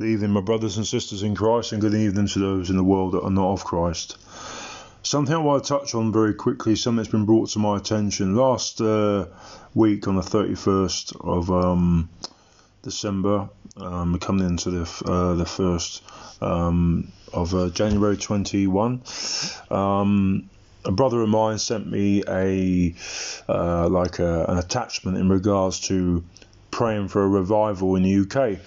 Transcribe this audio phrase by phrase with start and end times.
[0.00, 2.82] Good evening, my brothers and sisters in Christ, and good evening to those in the
[2.82, 4.16] world that are not of Christ.
[5.02, 8.34] Something I want to touch on very quickly, something that's been brought to my attention
[8.34, 9.26] last uh,
[9.74, 12.08] week on the 31st of um,
[12.80, 16.02] December, um, coming into the uh, the first
[16.40, 19.02] um, of uh, January 21.
[19.70, 20.48] Um,
[20.82, 22.94] a brother of mine sent me a
[23.50, 26.24] uh, like a, an attachment in regards to
[26.70, 28.60] praying for a revival in the UK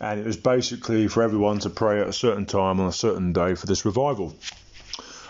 [0.00, 3.32] and it was basically for everyone to pray at a certain time on a certain
[3.32, 4.34] day for this revival.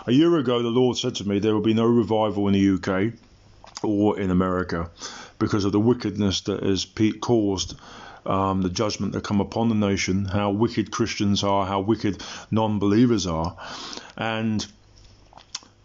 [0.07, 2.75] A year ago, the Lord said to me there will be no revival in the
[2.75, 3.13] UK
[3.83, 4.89] or in America
[5.37, 6.87] because of the wickedness that has
[7.19, 7.75] caused
[8.25, 13.27] um, the judgment that come upon the nation, how wicked Christians are, how wicked non-believers
[13.27, 13.57] are,
[14.15, 14.65] and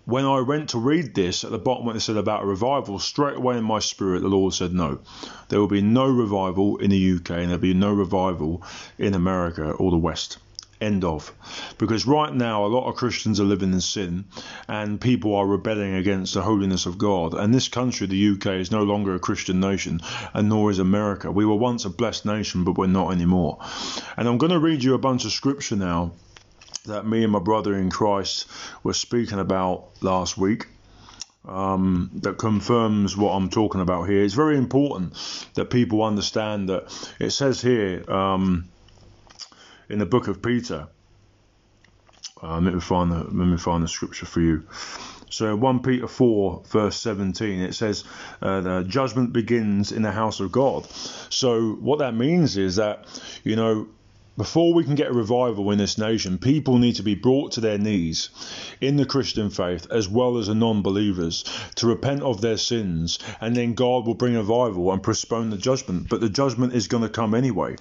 [0.06, 3.00] when I went to read this at the bottom when it said about a revival,
[3.00, 5.00] straight away in my spirit the Lord said no.
[5.48, 8.62] There will be no revival in the UK and there'll be no revival
[8.98, 10.38] in America or the West.
[10.80, 11.32] End of.
[11.78, 14.26] Because right now a lot of Christians are living in sin
[14.68, 17.34] and people are rebelling against the holiness of God.
[17.34, 20.00] And this country, the UK, is no longer a Christian nation
[20.32, 21.32] and nor is America.
[21.32, 23.58] We were once a blessed nation, but we're not anymore.
[24.16, 26.12] And I'm going to read you a bunch of scripture now
[26.86, 28.46] that me and my brother in Christ
[28.82, 30.66] were speaking about last week.
[31.46, 34.24] Um, that confirms what I'm talking about here.
[34.24, 35.14] It's very important
[35.54, 38.68] that people understand that it says here um,
[39.88, 40.88] in the book of Peter.
[42.42, 44.66] Uh, let me find the let me find the scripture for you.
[45.30, 48.04] So 1 Peter 4 verse 17 it says
[48.42, 50.86] uh, the judgment begins in the house of God.
[51.30, 53.06] So what that means is that
[53.42, 53.88] you know
[54.36, 57.60] before we can get a revival in this nation, people need to be brought to
[57.60, 58.30] their knees
[58.80, 61.44] in the Christian faith as well as the non believers
[61.76, 65.56] to repent of their sins, and then God will bring a revival and postpone the
[65.56, 66.08] judgment.
[66.08, 67.76] But the judgment is going to come anyway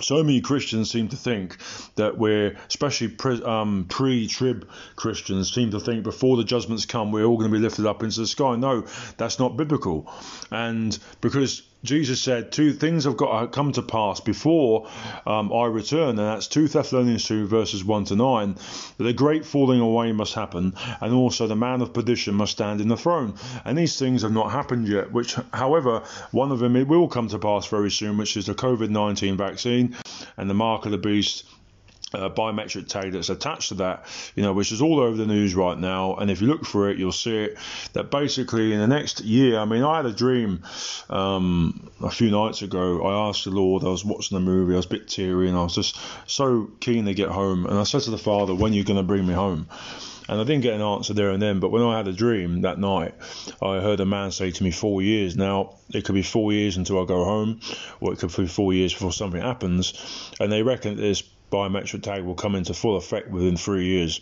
[0.00, 1.56] so many Christians seem to think
[1.96, 7.24] that we're, especially pre, um, trib Christians, seem to think before the judgments come, we're
[7.24, 8.56] all going to be lifted up into the sky.
[8.56, 10.10] No, that's not biblical.
[10.50, 14.88] And because Jesus said two things have got to come to pass before
[15.26, 18.56] um, I return, and that's 2 Thessalonians 2, verses 1 to 9,
[18.98, 22.82] that a great falling away must happen, and also the man of perdition must stand
[22.82, 23.34] in the throne.
[23.64, 26.02] And these things have not happened yet, which, however,
[26.32, 29.38] one of them it will come to pass very soon, which is the COVID 19
[29.38, 29.96] vaccine
[30.36, 31.44] and the mark of the beast
[32.12, 34.04] uh, biometric tag that's attached to that,
[34.34, 36.16] you know, which is all over the news right now.
[36.16, 37.58] And if you look for it, you'll see it
[37.92, 40.62] that basically in the next year, I mean, I had a dream
[41.08, 43.02] um, a few nights ago.
[43.02, 45.56] I asked the Lord, I was watching the movie, I was a bit teary, and
[45.56, 47.66] I was just so keen to get home.
[47.66, 49.68] And I said to the Father, When are you going to bring me home?
[50.28, 52.60] And I didn't get an answer there and then, but when I had a dream
[52.60, 53.14] that night,
[53.60, 55.36] I heard a man say to me, Four years.
[55.36, 57.60] Now, it could be four years until I go home,
[58.00, 60.32] or it could be four years before something happens.
[60.38, 64.20] And they reckon this biometric tag will come into full effect within three years,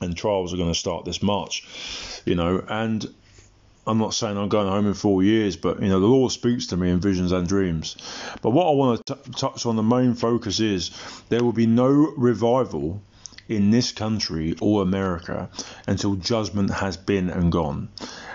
[0.00, 1.66] and trials are going to start this March,
[2.24, 2.64] you know.
[2.68, 3.06] And
[3.86, 6.68] I'm not saying I'm going home in four years, but you know the law speaks
[6.68, 7.96] to me in visions and dreams.
[8.40, 10.90] But what I want to t- touch on, the main focus is
[11.28, 13.02] there will be no revival
[13.48, 15.50] in this country or America
[15.86, 17.88] until judgment has been and gone.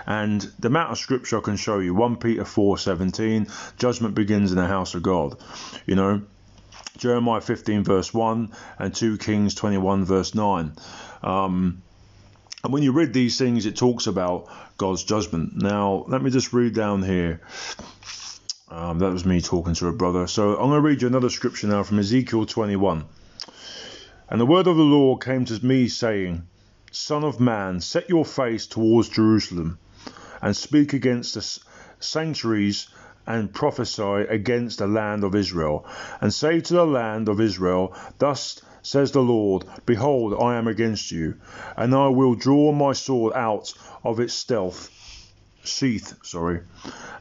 [0.06, 4.58] And the amount of scripture I can show you, 1 Peter 4:17, judgment begins in
[4.58, 5.36] the house of God.
[5.86, 6.22] You know,
[7.00, 10.72] Jeremiah 15, verse 1, and 2 Kings 21, verse 9.
[11.22, 11.82] Um,
[12.62, 15.56] and when you read these things, it talks about God's judgment.
[15.56, 17.40] Now, let me just read down here.
[18.68, 20.26] Um, that was me talking to a brother.
[20.26, 23.06] So I'm going to read you another scripture now from Ezekiel 21.
[24.28, 26.46] And the word of the Lord came to me, saying,
[26.92, 29.78] Son of man, set your face towards Jerusalem,
[30.42, 31.60] and speak against the
[31.98, 32.88] sanctuaries
[33.26, 35.84] and prophesy against the land of Israel,
[36.20, 41.10] and say to the land of Israel, Thus says the Lord, Behold, I am against
[41.10, 41.34] you,
[41.76, 43.72] and I will draw my sword out
[44.04, 44.90] of its stealth
[45.62, 46.60] sheath, sorry,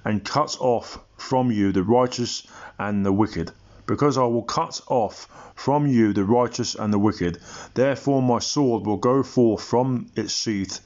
[0.05, 3.51] and cut off from you the righteous and the wicked.
[3.85, 7.39] Because I will cut off from you the righteous and the wicked,
[7.73, 10.79] therefore my sword will go forth from its sheath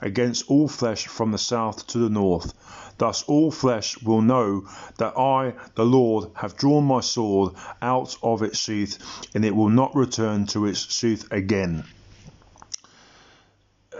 [0.00, 2.52] against all flesh from the south to the north.
[2.98, 4.68] Thus all flesh will know
[4.98, 8.98] that I, the Lord, have drawn my sword out of its sheath,
[9.34, 11.84] and it will not return to its sheath again.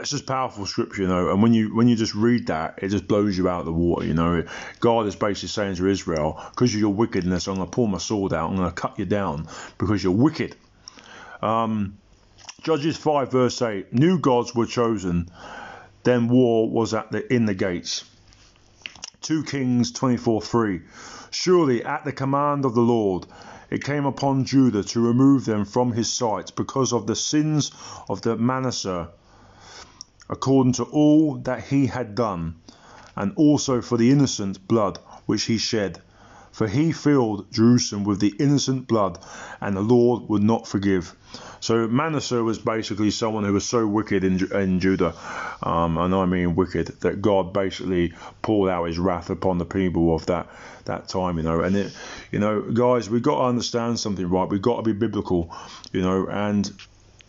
[0.00, 1.30] It's just powerful scripture, you know.
[1.30, 3.72] And when you when you just read that, it just blows you out of the
[3.72, 4.44] water, you know.
[4.80, 7.98] God is basically saying to Israel, because of your wickedness, I'm going to pull my
[7.98, 8.50] sword out.
[8.50, 9.48] I'm going to cut you down
[9.78, 10.56] because you're wicked.
[11.42, 11.98] Um,
[12.62, 15.28] Judges 5 verse 8 New gods were chosen,
[16.04, 18.04] then war was at the in the gates.
[19.22, 20.82] 2 Kings 24:3
[21.30, 23.26] Surely at the command of the Lord
[23.70, 27.72] it came upon Judah to remove them from his sight because of the sins
[28.08, 29.08] of the Manasseh,
[30.28, 32.56] according to all that he had done,
[33.16, 36.02] and also for the innocent blood which he shed.
[36.54, 39.18] For he filled Jerusalem with the innocent blood,
[39.60, 41.12] and the Lord would not forgive.
[41.58, 45.14] So Manasseh was basically someone who was so wicked in, in Judah,
[45.64, 50.14] um, and I mean wicked, that God basically poured out His wrath upon the people
[50.14, 50.46] of that
[50.84, 51.38] that time.
[51.38, 51.92] You know, and it,
[52.30, 54.48] you know, guys, we've got to understand something, right?
[54.48, 55.52] We've got to be biblical,
[55.92, 56.70] you know, and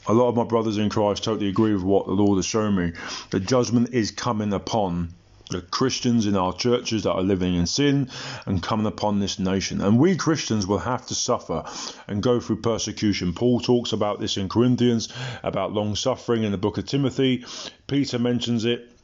[0.05, 2.75] a lot of my brothers in Christ totally agree with what the Lord has shown
[2.75, 2.93] me.
[3.31, 5.15] The judgment is coming upon
[5.49, 8.09] the Christians in our churches that are living in sin
[8.45, 9.81] and coming upon this nation.
[9.81, 11.63] And we Christians will have to suffer
[12.07, 13.33] and go through persecution.
[13.33, 15.09] Paul talks about this in Corinthians,
[15.43, 17.45] about long suffering in the book of Timothy.
[17.87, 18.94] Peter mentions it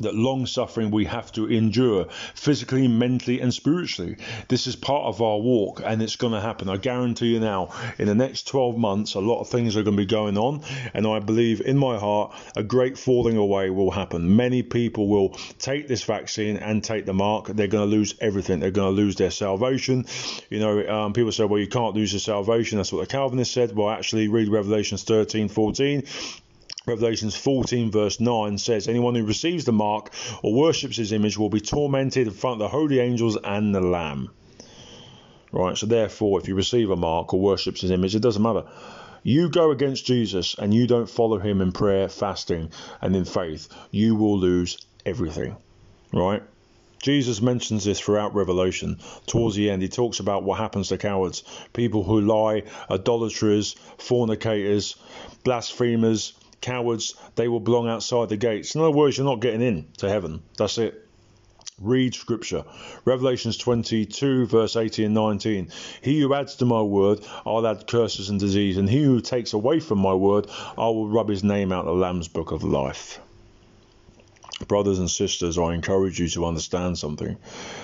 [0.00, 4.16] that long suffering we have to endure physically, mentally, and spiritually.
[4.48, 6.68] This is part of our walk and it's going to happen.
[6.68, 9.96] I guarantee you now, in the next 12 months, a lot of things are going
[9.96, 10.62] to be going on.
[10.92, 14.36] And I believe in my heart, a great falling away will happen.
[14.36, 17.46] Many people will take this vaccine and take the mark.
[17.46, 18.60] They're going to lose everything.
[18.60, 20.04] They're going to lose their salvation.
[20.50, 22.76] You know, um, people say, well, you can't lose your salvation.
[22.76, 23.74] That's what the Calvinists said.
[23.74, 26.04] Well, actually, read Revelations 13 14.
[26.86, 30.12] Revelations 14, verse 9 says, Anyone who receives the mark
[30.44, 33.80] or worships his image will be tormented in front of the holy angels and the
[33.80, 34.30] Lamb.
[35.50, 38.66] Right, so therefore, if you receive a mark or worships his image, it doesn't matter.
[39.24, 43.66] You go against Jesus and you don't follow him in prayer, fasting, and in faith,
[43.90, 45.56] you will lose everything.
[46.12, 46.44] Right?
[47.02, 49.00] Jesus mentions this throughout Revelation.
[49.26, 51.42] Towards the end, he talks about what happens to cowards
[51.72, 54.94] people who lie, idolaters, fornicators,
[55.42, 58.74] blasphemers, cowards, they will belong outside the gates.
[58.74, 60.42] In other words, you're not getting in to heaven.
[60.56, 61.06] That's it.
[61.80, 62.64] Read scripture.
[63.04, 65.68] Revelations 22, verse 18 and 19.
[66.00, 69.52] He who adds to my word, I'll add curses and disease, and he who takes
[69.52, 70.48] away from my word,
[70.78, 73.20] I will rub his name out of the Lamb's book of life.
[74.68, 77.36] Brothers and sisters, I encourage you to understand something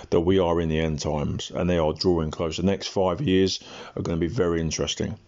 [0.08, 2.56] that we are in the end times and they are drawing close.
[2.56, 3.60] The next five years
[3.94, 5.18] are going to be very interesting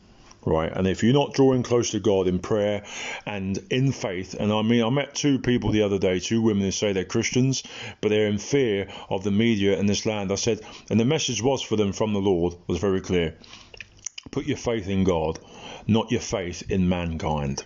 [0.46, 0.72] right?
[0.72, 2.84] And if you're not drawing close to God in prayer
[3.26, 6.62] and in faith, and I mean, I met two people the other day, two women
[6.62, 7.62] who say they're Christians,
[8.00, 10.32] but they're in fear of the media in this land.
[10.32, 10.60] I said,
[10.90, 13.36] and the message was for them from the Lord was very clear:
[14.30, 15.38] put your faith in God,
[15.86, 17.64] not your faith in mankind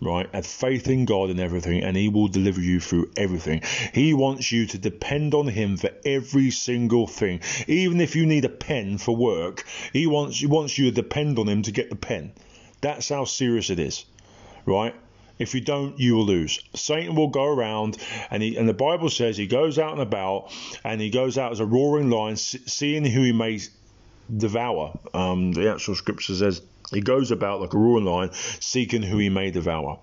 [0.00, 0.28] right?
[0.32, 3.62] Have faith in God in everything, and He will deliver you through everything.
[3.92, 7.40] He wants you to depend on Him for every single thing.
[7.66, 11.38] Even if you need a pen for work, He wants He wants you to depend
[11.38, 12.32] on Him to get the pen.
[12.80, 14.04] That's how serious it is,
[14.64, 14.94] right?
[15.38, 16.60] If you don't, you will lose.
[16.74, 17.98] Satan will go around,
[18.30, 20.50] and he and the Bible says he goes out and about,
[20.82, 23.60] and he goes out as a roaring lion, seeing who he may
[24.34, 24.98] devour.
[25.12, 29.28] Um, the actual scripture says he goes about like a roaring lion, seeking who he
[29.28, 29.98] may devour.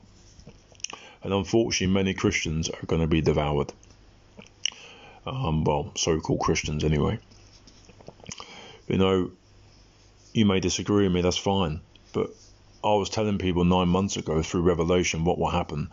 [1.21, 3.71] And unfortunately, many Christians are going to be devoured.
[5.25, 7.19] Um, well, so called Christians, anyway.
[8.88, 9.31] You know,
[10.33, 11.80] you may disagree with me, that's fine.
[12.12, 12.31] But
[12.83, 15.89] I was telling people nine months ago through Revelation what will happen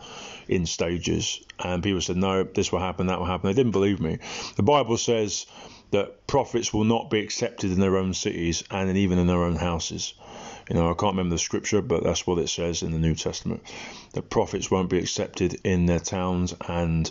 [0.49, 3.47] in stages, and people said, No, this will happen, that will happen.
[3.47, 4.19] They didn't believe me.
[4.57, 5.45] The Bible says
[5.91, 9.55] that prophets will not be accepted in their own cities and even in their own
[9.55, 10.13] houses.
[10.69, 13.15] You know, I can't remember the scripture, but that's what it says in the New
[13.15, 13.63] Testament.
[14.13, 17.09] The prophets won't be accepted in their towns and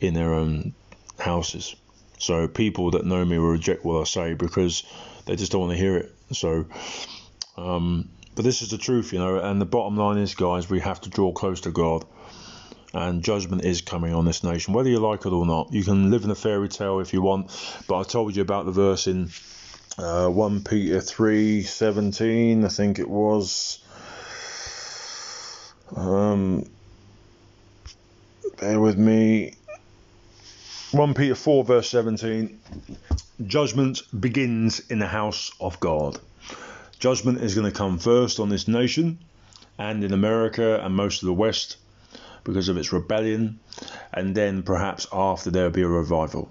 [0.00, 0.74] in their own
[1.18, 1.74] houses.
[2.18, 4.82] So people that know me will reject what I say because
[5.26, 6.14] they just don't want to hear it.
[6.32, 6.66] So,
[7.56, 9.38] um, but this is the truth, you know.
[9.38, 12.04] And the bottom line is, guys, we have to draw close to God,
[12.94, 15.72] and judgment is coming on this nation, whether you like it or not.
[15.72, 17.50] You can live in a fairy tale if you want,
[17.86, 19.30] but I told you about the verse in
[19.96, 23.78] uh, 1 Peter 3:17, I think it was.
[25.96, 26.64] Um,
[28.60, 29.54] bear with me.
[30.92, 32.60] 1 Peter 4, verse 17.
[33.46, 36.18] Judgment begins in the house of God.
[36.98, 39.18] Judgment is going to come first on this nation
[39.78, 41.76] and in America and most of the West
[42.44, 43.60] because of its rebellion,
[44.12, 46.50] and then perhaps after there'll be a revival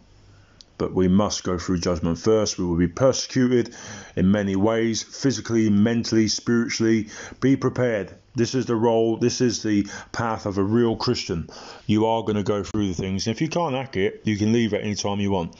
[0.77, 2.57] but we must go through judgment first.
[2.57, 3.73] We will be persecuted
[4.15, 7.09] in many ways physically, mentally, spiritually.
[7.39, 8.13] Be prepared.
[8.35, 11.49] This is the role, this is the path of a real Christian.
[11.87, 13.27] You are going to go through the things.
[13.27, 15.55] If you can't hack it, you can leave at any time you want.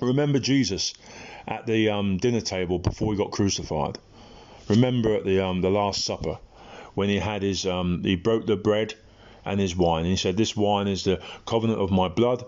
[0.00, 0.92] Remember Jesus
[1.48, 3.98] at the um, dinner table before he got crucified.
[4.68, 6.38] Remember at the um, the Last Supper
[6.94, 8.94] when he had his um, he broke the bread
[9.44, 10.00] and his wine.
[10.00, 12.44] And he said, "This wine is the covenant of my blood."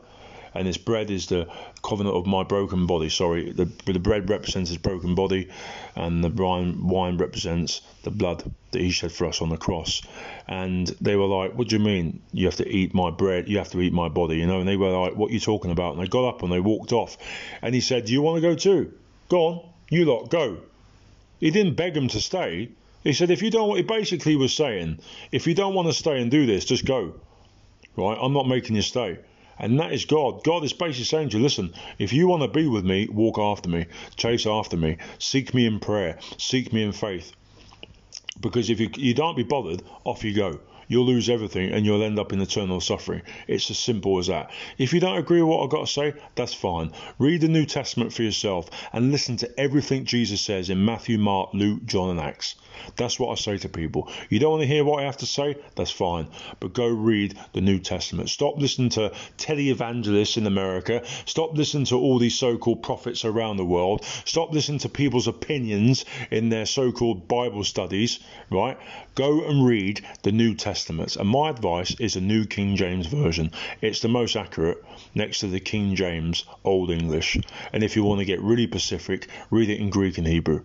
[0.58, 1.48] And this bread is the
[1.82, 3.08] covenant of my broken body.
[3.08, 5.48] Sorry, the, the bread represents his broken body,
[5.94, 10.02] and the wine, wine represents the blood that he shed for us on the cross.
[10.48, 13.48] And they were like, What do you mean you have to eat my bread?
[13.48, 14.60] You have to eat my body, you know?
[14.60, 15.94] And they were like, What are you talking about?
[15.94, 17.16] And they got up and they walked off.
[17.62, 18.92] And he said, Do you want to go too?
[19.28, 20.58] Go on, you lot, go.
[21.40, 22.70] He didn't beg them to stay.
[23.04, 24.98] He said, if you don't, want he basically was saying,
[25.30, 27.14] if you don't want to stay and do this, just go.
[27.96, 28.18] Right?
[28.20, 29.18] I'm not making you stay.
[29.58, 30.44] And that is God.
[30.44, 33.38] God is basically saying to you, listen, if you want to be with me, walk
[33.38, 33.86] after me,
[34.16, 37.32] chase after me, seek me in prayer, seek me in faith.
[38.40, 42.02] Because if you, you don't be bothered, off you go you'll lose everything and you'll
[42.02, 43.22] end up in eternal suffering.
[43.46, 44.50] It's as simple as that.
[44.78, 46.92] If you don't agree with what I've got to say, that's fine.
[47.18, 51.50] Read the New Testament for yourself and listen to everything Jesus says in Matthew, Mark,
[51.52, 52.56] Luke, John, and Acts.
[52.96, 54.10] That's what I say to people.
[54.28, 55.56] You don't want to hear what I have to say?
[55.74, 56.28] That's fine.
[56.60, 58.28] But go read the New Testament.
[58.28, 61.02] Stop listening to televangelists in America.
[61.24, 64.04] Stop listening to all these so called prophets around the world.
[64.24, 68.78] Stop listening to people's opinions in their so called Bible studies, right?
[69.14, 70.54] Go and read the New
[70.88, 73.50] And my advice is a New King James Version.
[73.80, 77.38] It's the most accurate next to the King James Old English.
[77.72, 80.64] And if you want to get really specific, read it in Greek and Hebrew.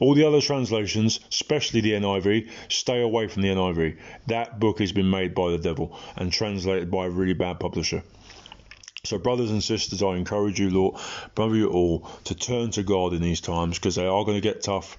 [0.00, 3.98] All the other translations, especially the NIV, stay away from the NIV.
[4.28, 8.04] That book has been made by the devil and translated by a really bad publisher.
[9.04, 11.00] So, brothers and sisters, I encourage you, Lord,
[11.34, 14.40] brother you all, to turn to God in these times because they are going to
[14.40, 14.98] get tough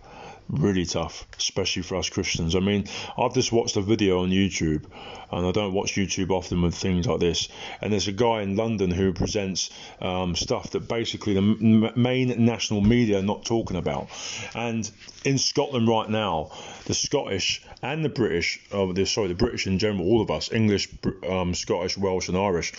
[0.49, 2.55] really tough, especially for us Christians.
[2.55, 2.85] I mean,
[3.17, 4.85] I've just watched a video on YouTube,
[5.31, 7.49] and I don't watch YouTube often with things like this.
[7.81, 9.69] And there's a guy in London who presents
[10.01, 14.09] um, stuff that basically the m- main national media are not talking about.
[14.55, 14.89] And
[15.23, 16.51] in Scotland right now,
[16.85, 20.51] the Scottish and the British, oh, the, sorry, the British in general, all of us,
[20.51, 20.89] English,
[21.27, 22.73] um, Scottish, Welsh, and Irish,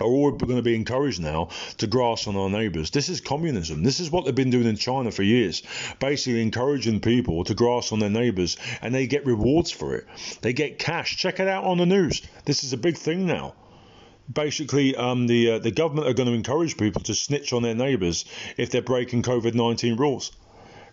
[0.00, 2.90] are all going to be encouraged now to grass on our neighbours.
[2.90, 3.82] This is communism.
[3.82, 5.62] This is what they've been doing in China for years,
[5.98, 10.06] basically encouraging people to grass on their neighbours, and they get rewards for it.
[10.42, 11.16] They get cash.
[11.16, 12.22] Check it out on the news.
[12.44, 13.54] This is a big thing now.
[14.32, 17.74] Basically, um, the uh, the government are going to encourage people to snitch on their
[17.74, 18.24] neighbours
[18.56, 20.30] if they're breaking COVID nineteen rules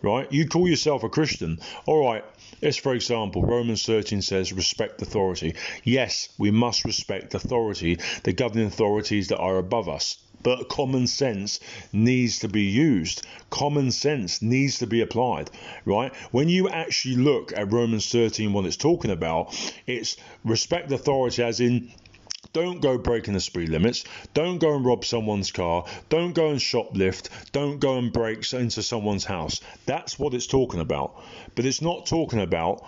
[0.02, 0.32] right?
[0.32, 1.60] You call yourself a Christian.
[1.86, 2.24] All right,
[2.62, 5.56] if, for example, Romans 13 says respect authority.
[5.84, 10.18] Yes, we must respect authority, the governing authorities that are above us.
[10.44, 11.60] But common sense
[11.92, 13.26] needs to be used.
[13.50, 15.50] Common sense needs to be applied,
[15.84, 16.16] right?
[16.32, 19.54] When you actually look at Romans 13, what it's talking about,
[19.88, 21.92] it's respect authority as in
[22.54, 24.04] don't go breaking the speed limits.
[24.34, 25.86] Don't go and rob someone's car.
[26.10, 27.30] Don't go and shoplift.
[27.52, 29.62] Don't go and break into someone's house.
[29.86, 31.22] That's what it's talking about.
[31.56, 32.84] But it's not talking about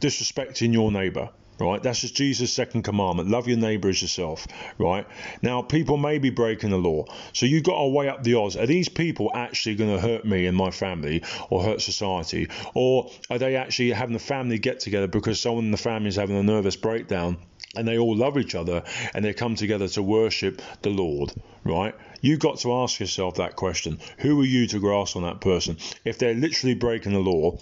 [0.00, 1.82] disrespecting your neighbor right?
[1.82, 3.28] That's just Jesus' second commandment.
[3.28, 4.46] Love your neighbor as yourself,
[4.78, 5.06] right?
[5.42, 7.04] Now, people may be breaking the law.
[7.32, 8.56] So you've got to weigh up the odds.
[8.56, 12.48] Are these people actually going to hurt me and my family or hurt society?
[12.74, 16.16] Or are they actually having a family get together because someone in the family is
[16.16, 17.36] having a nervous breakdown
[17.76, 18.82] and they all love each other
[19.14, 21.32] and they come together to worship the Lord,
[21.64, 21.94] right?
[22.20, 23.98] You've got to ask yourself that question.
[24.18, 25.78] Who are you to grasp on that person?
[26.04, 27.58] If they're literally breaking the law,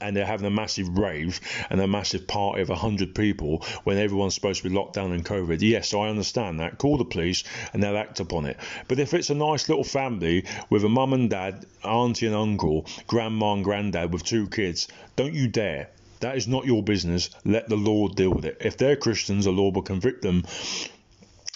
[0.00, 4.34] and they're having a massive rave and a massive party of 100 people when everyone's
[4.34, 5.58] supposed to be locked down in COVID.
[5.60, 6.78] Yes, I understand that.
[6.78, 8.56] Call the police and they'll act upon it.
[8.88, 12.86] But if it's a nice little family with a mum and dad, auntie and uncle,
[13.06, 15.90] grandma and granddad with two kids, don't you dare
[16.22, 17.30] that is not your business.
[17.44, 18.58] Let the Lord deal with it.
[18.60, 20.44] If they're Christians, the Lord will convict them.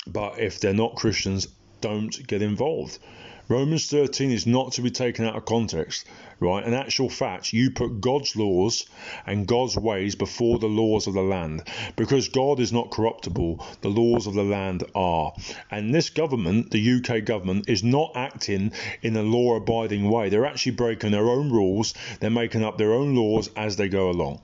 [0.08, 1.46] But if they're not Christians,
[1.80, 2.98] don't get involved.
[3.48, 6.04] Romans 13 is not to be taken out of context,
[6.40, 6.66] right?
[6.66, 8.86] In actual fact, you put God's laws
[9.24, 11.62] and God's ways before the laws of the land
[11.94, 13.64] because God is not corruptible.
[13.82, 15.32] The laws of the land are.
[15.70, 20.28] And this government, the UK government, is not acting in a law abiding way.
[20.28, 24.10] They're actually breaking their own rules, they're making up their own laws as they go
[24.10, 24.40] along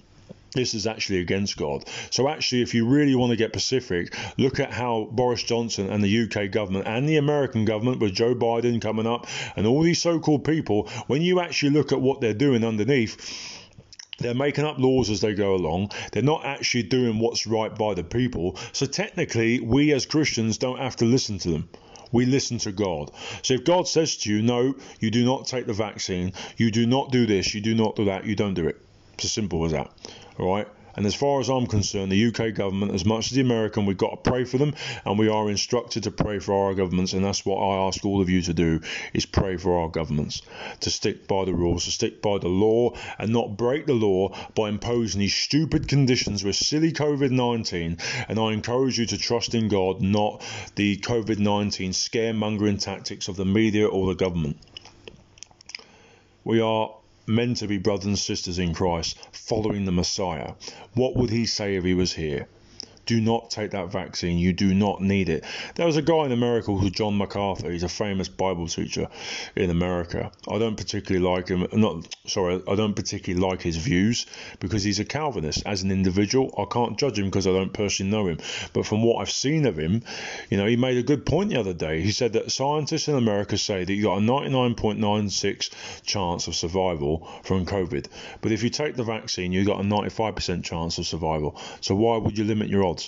[0.53, 1.85] this is actually against God.
[2.11, 6.03] So, actually, if you really want to get Pacific, look at how Boris Johnson and
[6.03, 10.01] the UK government and the American government, with Joe Biden coming up, and all these
[10.01, 13.61] so called people, when you actually look at what they're doing underneath,
[14.19, 15.91] they're making up laws as they go along.
[16.13, 18.59] They're not actually doing what's right by the people.
[18.73, 21.69] So, technically, we as Christians don't have to listen to them
[22.13, 23.11] we listen to God.
[23.43, 26.87] So if God says to you, no, you do not take the vaccine, you do
[26.87, 28.81] not do this, you do not do that, you don't do it.
[29.15, 29.91] It's as simple as that.
[30.39, 30.67] Right.
[30.95, 33.97] And as far as I'm concerned, the UK government, as much as the American, we've
[33.97, 34.75] got to pray for them,
[35.07, 38.21] and we are instructed to pray for our governments, and that's what I ask all
[38.21, 38.81] of you to do:
[39.15, 40.43] is pray for our governments
[40.81, 44.37] to stick by the rules, to stick by the law, and not break the law
[44.55, 47.99] by imposing these stupid conditions with silly COVID-19.
[48.29, 50.43] And I encourage you to trust in God, not
[50.77, 54.59] the COVID-19 scaremongering tactics of the media or the government.
[56.45, 56.91] We are
[57.27, 60.55] meant to be brothers and sisters in Christ, following the Messiah.
[60.95, 62.49] What would he say if he was here?
[63.05, 64.39] Do not take that vaccine.
[64.39, 65.45] You do not need it.
[65.75, 67.71] There was a guy in America called John MacArthur.
[67.71, 69.09] He's a famous Bible teacher
[69.57, 70.31] in America.
[70.49, 71.67] I don't particularly like him.
[71.73, 74.27] Not sorry, I don't particularly like his views
[74.61, 75.65] because he's a Calvinist.
[75.67, 78.39] As an individual, I can't judge him because I don't personally know him.
[78.73, 80.03] But from what I've seen of him,
[80.49, 82.01] you know, he made a good point the other day.
[82.03, 85.71] He said that scientists in America say that you got a 99.96
[86.05, 88.07] chance of survival from COVID,
[88.41, 91.61] but if you take the vaccine, you got a 95% chance of survival.
[91.81, 93.02] So why would you limit your odds?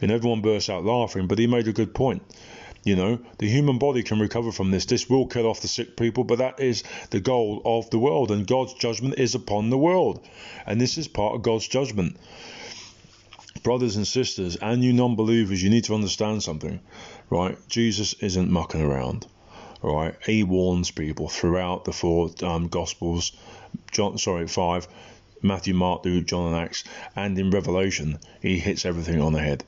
[0.00, 2.22] And everyone burst out laughing, but he made a good point.
[2.84, 4.86] You know, the human body can recover from this.
[4.86, 8.30] This will kill off the sick people, but that is the goal of the world,
[8.30, 10.26] and God's judgment is upon the world.
[10.64, 12.16] And this is part of God's judgment.
[13.62, 16.80] Brothers and sisters, and you non believers, you need to understand something,
[17.28, 17.58] right?
[17.68, 19.26] Jesus isn't mucking around,
[19.82, 20.14] right?
[20.24, 23.32] He warns people throughout the four um, Gospels,
[23.90, 24.86] John, sorry, five
[25.42, 29.64] Matthew, Mark, Luke, John, and Acts, and in Revelation, he hits everything on the head.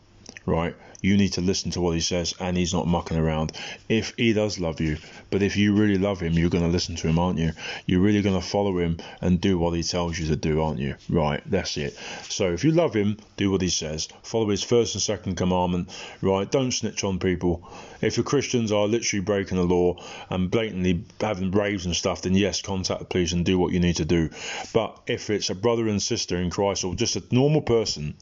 [0.47, 0.75] Right?
[1.03, 3.53] You need to listen to what he says, and he's not mucking around.
[3.89, 4.99] If he does love you,
[5.31, 7.53] but if you really love him, you're going to listen to him, aren't you?
[7.87, 10.79] You're really going to follow him and do what he tells you to do, aren't
[10.79, 10.97] you?
[11.09, 11.97] Right, that's it.
[12.25, 14.09] So if you love him, do what he says.
[14.23, 15.89] Follow his first and second commandment,
[16.21, 16.51] right?
[16.51, 17.67] Don't snitch on people.
[18.03, 22.35] If your Christians are literally breaking the law and blatantly having raves and stuff, then
[22.35, 24.29] yes, contact the police and do what you need to do.
[24.75, 28.15] But if it's a brother and sister in Christ or just a normal person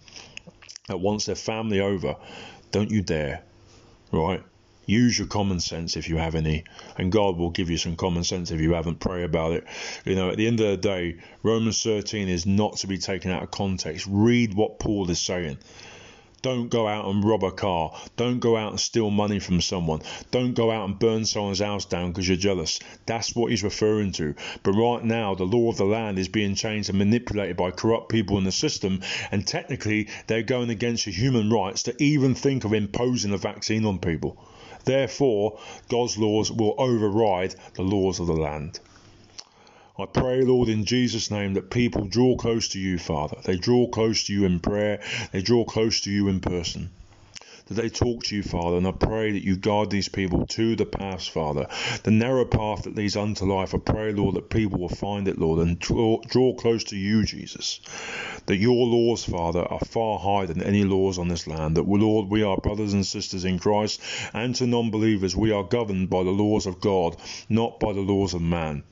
[0.89, 2.17] that wants their family over,
[2.71, 3.43] don't you dare,
[4.13, 4.43] right?
[4.87, 6.65] Use your common sense if you have any,
[6.97, 9.01] and God will give you some common sense if you haven't.
[9.01, 9.65] Pray about it.
[10.07, 13.31] You know, at the end of the day, Romans 13 is not to be taken
[13.31, 14.07] out of context.
[14.09, 15.59] Read what Paul is saying.
[16.41, 17.93] Don't go out and rob a car.
[18.17, 20.03] Don't go out and steal money from someone.
[20.31, 22.79] Don't go out and burn someone's house down because you're jealous.
[23.07, 24.37] That's what he's referring to.
[24.63, 28.09] But right now, the law of the land is being changed and manipulated by corrupt
[28.09, 29.01] people in the system,
[29.33, 33.99] and technically, they're going against human rights to even think of imposing a vaccine on
[33.99, 34.39] people.
[34.85, 38.79] Therefore, God's laws will override the laws of the land.
[40.01, 43.39] I pray, Lord, in Jesus' name, that people draw close to you, Father.
[43.43, 45.01] They draw close to you in prayer,
[45.33, 46.91] they draw close to you in person.
[47.67, 50.77] That they talk to you, Father, and I pray that you guide these people to
[50.77, 51.67] the paths, Father,
[52.05, 53.75] the narrow path that leads unto life.
[53.75, 57.25] I pray, Lord, that people will find it, Lord, and draw, draw close to you,
[57.25, 57.81] Jesus.
[58.47, 61.77] That your laws, Father, are far higher than any laws on this land.
[61.77, 64.01] That, Lord, we are brothers and sisters in Christ,
[64.33, 67.17] and to non believers, we are governed by the laws of God,
[67.49, 68.85] not by the laws of man.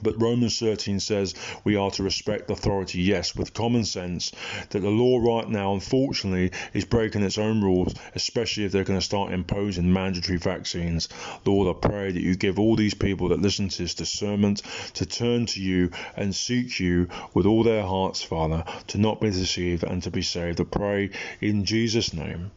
[0.00, 4.32] But Romans 13 says we are to respect authority, yes, with common sense,
[4.70, 8.98] that the law right now, unfortunately, is breaking its own rules, especially if they're going
[8.98, 11.10] to start imposing mandatory vaccines.
[11.44, 14.62] Lord, I pray that you give all these people that listen to this discernment
[14.94, 19.28] to turn to you and seek you with all their hearts, Father, to not be
[19.28, 20.58] deceived and to be saved.
[20.58, 21.10] I pray
[21.42, 22.50] in Jesus' name.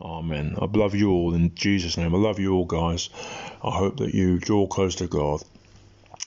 [0.00, 0.56] Amen.
[0.58, 2.14] I love you all in Jesus' name.
[2.14, 3.10] I love you all, guys.
[3.62, 5.42] I hope that you draw close to God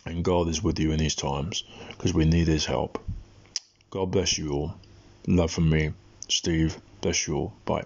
[0.06, 3.00] and God is with you in these times because we need His help.
[3.90, 4.76] God bless you all.
[5.28, 5.92] Love from me,
[6.28, 6.78] Steve.
[7.02, 7.54] Bless you all.
[7.66, 7.86] Bye.